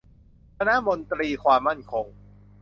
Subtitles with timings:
[0.57, 2.05] คณะมนตรีความมั่นคง